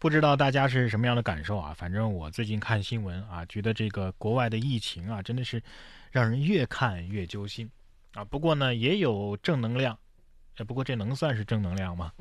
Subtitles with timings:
[0.00, 1.74] 不知道大家是什么样的感受啊？
[1.76, 5.60] 反正我最近看新闻啊，觉得这个国外的疫情啊，真的是
[6.12, 7.68] 让人越看越揪心
[8.14, 8.24] 啊。
[8.24, 9.98] 不过呢，也有正能量，
[10.56, 12.12] 哎，不过这能算是正能量吗？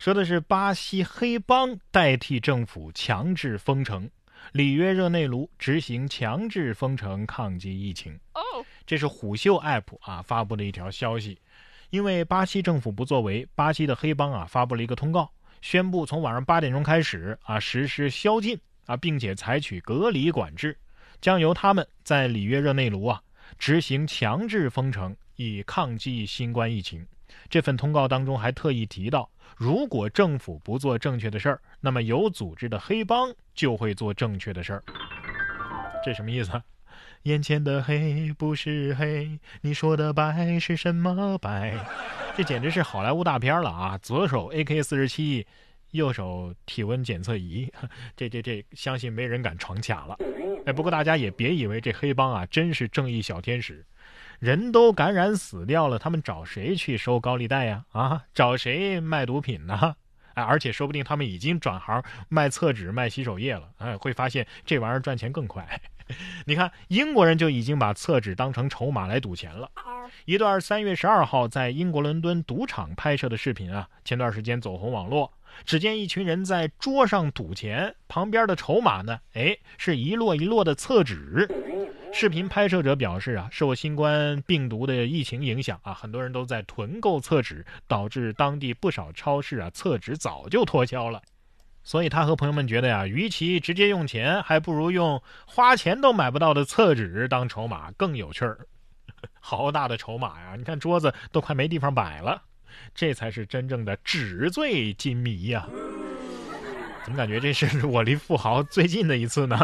[0.00, 4.10] 说的是巴西黑帮代替政府强制封城，
[4.52, 8.18] 里约热内卢执行强制封城抗击疫情。
[8.32, 8.40] 哦，
[8.86, 11.38] 这是虎嗅 App 啊发布的一条消息，
[11.90, 15.30] 因为巴西政府不作为，巴西的黑帮啊发布了一个通告。
[15.60, 20.76] 宣布从晚上八点钟开始啊实施宵禁啊，并且采取隔离管制，
[21.20, 23.22] 将由他们在里约热内卢啊
[23.58, 27.06] 执行强制封城，以抗击新冠疫情。
[27.48, 34.82] 这份通告当中还特意提到，如果政府不做正确的事儿，那么有组织的黑帮就会做正确的事儿。
[36.04, 36.50] 这什么意思？
[37.24, 41.74] 眼前的黑不是黑，你说的白是什么白？
[42.34, 43.98] 这简直是好莱坞大片了啊！
[43.98, 45.46] 左手 AK 四十七，
[45.90, 47.70] 右手体温检测仪，
[48.16, 50.16] 这这这，相信没人敢闯卡了。
[50.64, 53.84] 哎，不过大家也别以为这黑帮啊真是正义小天使，
[54.38, 57.84] 人都感染死掉了，他们找谁去收高利贷呀？
[57.92, 59.94] 啊，找谁卖毒品呢？
[60.32, 63.68] 哎，而且说不定他们已经转行卖厕纸、卖洗手液了。
[63.76, 65.68] 哎，会发现这玩意儿赚钱更快。
[66.46, 69.70] 你看，英国人就已经把厕纸当成筹码来赌钱了。
[70.24, 75.32] 一段三月十二号在英国伦敦赌场拍摄的视频啊，前段时间走红网络。
[75.64, 81.48] 只见一群人在桌上赌钱，旁边的筹码呢，哎，是一摞一摞的厕纸。
[82.12, 91.22] 视频拍摄者表示啊，受新冠病毒的疫情影响啊，很多人都在囤购厕纸，导致当地不少超市啊厕纸早就脱销了。
[91.82, 98.58] 所以他和朋友们觉得呀，与其直接用钱，还不如用花钱都买不到的厕纸当筹码更有趣儿。
[99.40, 100.54] 好大的筹码呀！
[100.56, 102.42] 你看桌子都快没地方摆了，
[102.94, 105.66] 这才是真正的纸醉金迷呀！
[107.04, 109.58] 怎么感觉这是我离富豪最近的一次呢？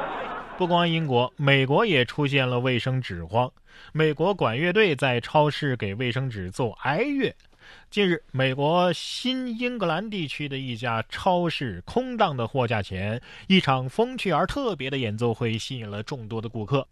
[0.56, 3.50] 不光英国，美国也出现了卫生纸荒。
[3.92, 7.34] 美国管乐队在超市给卫生纸奏哀乐。
[7.90, 16.86] 近日，美国新英格兰地区的一家超市空荡的货架前，一场风趣而特别的演奏会吸引了众多的顾客。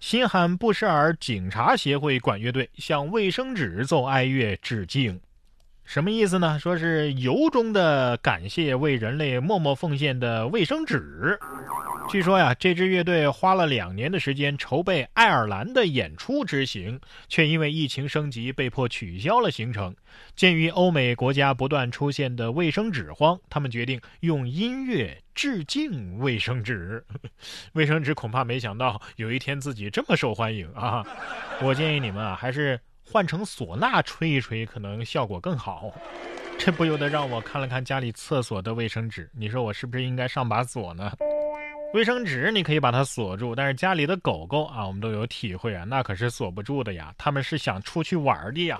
[0.00, 5.20] 新罕布什尔警察协会管乐队向卫生纸奏哀乐致敬。
[5.84, 6.58] 什么意思呢？
[6.58, 11.38] 说是由衷的感谢为人类默默奉献的卫生纸。
[12.08, 19.94] 据说呀，这支乐队花了两年的时间筹备爱尔兰的演出之行，却因为疫情升级被迫取消了行程。
[20.34, 27.04] 鉴于欧美国家不断出现的卫生纸荒，他们决定用音乐致敬卫生纸。
[27.74, 31.04] 卫生纸恐怕没想到有一天自己这么受欢迎啊！
[31.62, 35.92] 我建议你们啊，还是换成唢呐吹一吹，可能效果更好。
[36.58, 41.12] 这不由得让我看了看家里厕所的卫生纸，你说我是不是应该上把锁呢？
[41.92, 48.78] 卫生纸你可以把它锁住，但是家里的狗狗啊，我们都有体会啊，那可是锁不住的呀，他们是想出去玩的呀。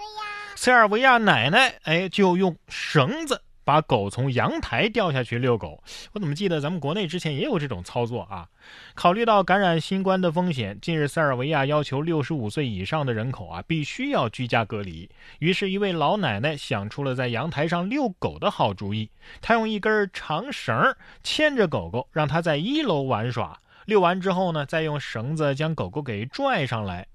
[0.57, 3.41] 塞尔维亚奶奶哎，就用绳子。
[3.65, 5.83] 把狗从阳台掉下去遛狗，
[6.13, 8.47] 我怎么记得咱们国内之前也有这种操作啊？
[8.95, 15.09] 考虑到感染新冠的风险，近日塞尔维亚要求六十五岁以上的人口啊必须要居家隔离。
[15.39, 19.11] 于是，一位老奶奶想出了在阳台上遛狗的好主意。
[19.41, 23.59] 她用一根长绳牵着狗狗，让它在一楼玩耍。
[23.87, 27.07] 遛完之后呢，再用绳子将狗狗给拽上来。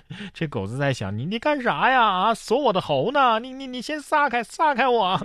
[0.34, 2.02] 这狗子在想：你你干啥呀？
[2.02, 3.38] 啊，锁我的喉呢？
[3.40, 5.20] 你你你先撒开，撒开我！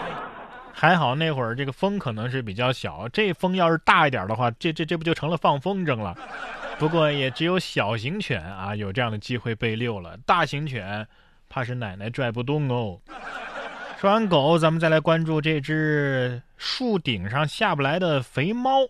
[0.72, 6.16] 还好那会儿这个风可能是比较小，这风要是大一点的话，这这这不就成了放风筝了？
[6.78, 11.06] 不过也只有小型犬啊有这样的机会被遛了，大型犬
[11.50, 12.98] 怕是奶奶拽不动哦。
[13.98, 18.86] 说完狗，咱们再来关注这只树顶上下不来的肥猫。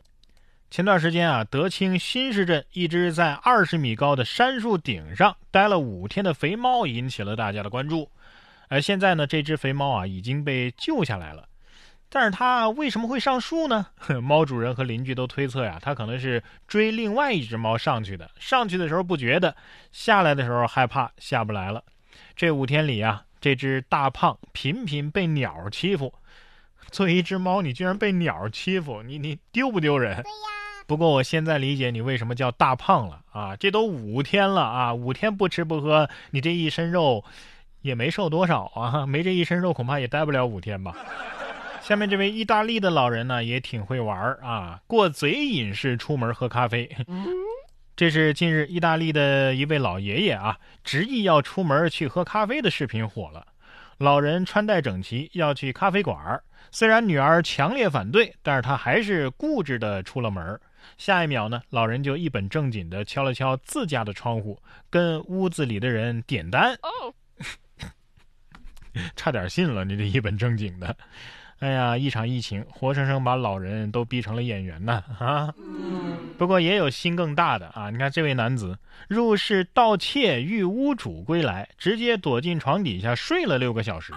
[0.70, 8.08] 前段时间啊，德清新市镇一只在二十米高的杉树顶上待了五天的肥猫引起了大家的关注。
[8.69, 11.48] 而现在呢，这只肥猫啊已经被救下来了。
[12.09, 13.84] 但是它为什么会上树呢？
[14.22, 18.30] 猫主人和邻居都推测呀，它可能是追另外一只猫上去的。
[18.39, 19.56] 上去的时候不觉得，
[19.91, 21.83] 下来的时候害怕下不来了。
[22.36, 26.15] 这五天里啊，这只大胖频频被鸟欺负。
[26.92, 30.15] 作为一只猫，你居然被鸟欺负，你你丢不丢人？
[30.15, 30.59] 对呀。
[30.91, 33.54] 不过我现在理解你为什么叫大胖了啊！
[33.54, 37.25] 这都五天了啊，五天不吃不喝，你这一身肉
[37.83, 40.97] 也没瘦多少啊，没这一身肉恐怕也待不了五天吧。
[41.81, 46.91] 下面这位意大利的老人呢也挺会玩啊，过嘴瘾式出门喝咖啡。
[47.95, 53.47] 这是近日意大利的一位老爷爷啊，执意要出门去喝咖啡的视频火了。
[54.00, 60.58] 老人穿戴整齐，要去咖啡馆虽然女儿强烈反对，但是他还是固执的出了门
[60.97, 64.58] 下一秒呢，老人就一本正经的敲了敲自家的窗户，
[64.88, 66.72] 跟屋子里的人点单。
[66.76, 67.12] 哦，
[69.14, 70.97] 差点信了，你这一本正经的。
[71.60, 75.54] 哎呀，一场疫情，活生生把老人都逼成了演员呢啊！
[76.39, 77.91] 不过也有心更大的啊！
[77.91, 78.78] 你看这位男子
[79.09, 84.15] 入室盗窃，遇屋主归来，直接躲进床底下睡了六个小时。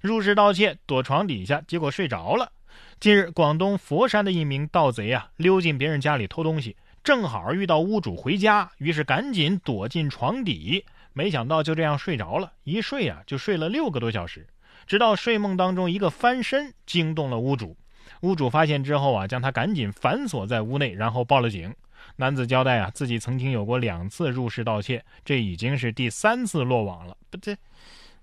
[0.00, 2.50] 入室盗窃，躲床底下，结果睡着了。
[2.98, 14.44] 近日，广东佛山的一名盗贼啊，溜进别人家里偷东西，正好遇到屋主回家，于是赶紧躲进床底，没想到就这样睡着了，一睡啊就睡了六个多小时。
[14.86, 17.76] 直到睡梦当中一个翻身惊动了屋主，
[18.20, 21.74] 屋主发现之后啊，将他赶紧反锁在屋内，然后报了警。
[22.16, 27.16] 男子交代啊，自己曾经有过两次入室盗窃，这已经是第三次落网了。
[27.30, 27.56] 不对，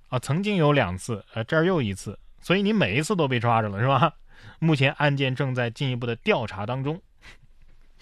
[0.09, 4.13] 啊，曾经有两次，呃，这儿又一次，所以你每一次都被抓着了是吧？
[4.59, 7.01] 目前案件正在进一步的调查当中。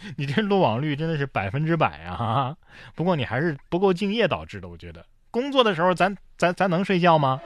[0.16, 2.56] 你这落网率真的是百分之百啊！
[2.96, 7.42] 不过你还是不够敬业导致的，我觉得工作的时候咱咱咱能睡觉吗？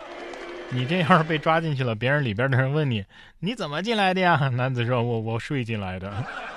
[0.73, 3.05] 你这要是被抓进去了，别人里边的人问你，
[3.39, 4.35] 你怎么进来的呀？
[4.57, 6.11] 男子说：“我我睡进来的。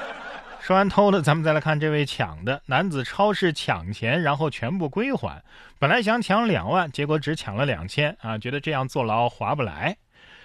[0.58, 3.04] ”说完偷的，咱们再来看这位抢的男子。
[3.04, 5.42] 超市抢钱，然后全部归还。
[5.78, 8.38] 本来想抢两万，结果只抢了两千啊！
[8.38, 9.96] 觉得这样坐牢划不来。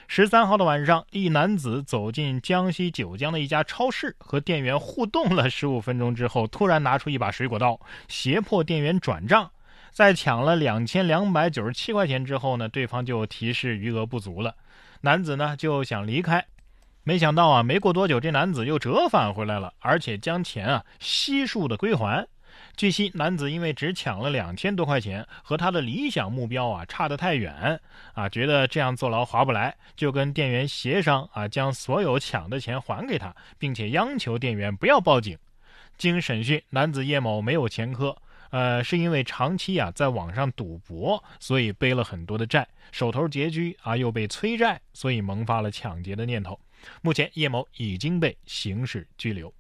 [0.08, 7.80] 十三号的晚上，一男子走进江西九江的一家超市，和店员互动了十五分钟之后，突然拿出一把水果刀，
[8.10, 9.50] 胁迫店员转账。
[9.92, 14.56] 在抢了两千两百九十七块钱之后呢，对方就提示余额不足了，
[15.02, 16.46] 男子呢就想离开，
[17.04, 22.26] 没想到啊，没过多久这男子又折返回来了，而且将钱啊悉数的归还。
[22.78, 27.80] 据悉，男子因为只抢了两千多块钱，和他的理想目标啊差得太远
[28.14, 35.38] 啊，觉得这样坐牢划不来，就跟店员协商啊，将所有抢的钱还给他，并且央求店员不要报警。
[35.98, 38.16] 经审讯，男子叶某没有前科。
[38.52, 46.60] 呃，是因为长期啊在网上赌博，所以背了很多的债，手头拮据啊，又被催债，所以萌发了抢劫的念头。
[47.02, 49.52] 目前叶某已经被刑事拘留。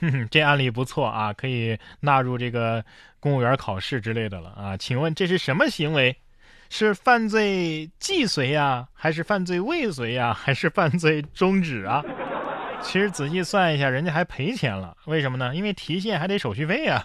[0.00, 2.84] 哼哼，这案例不错啊，可以纳入这个
[3.18, 4.76] 公务员考试之类的了啊。
[4.76, 6.16] 请问这是什么行为？
[6.72, 12.00] 是犯罪既遂呀，还是犯罪未遂呀，还是犯罪终止啊？
[12.80, 15.52] 其实仔细算一下，人家还赔钱了，为什么呢？
[15.54, 17.02] 因为提现还得手续费啊。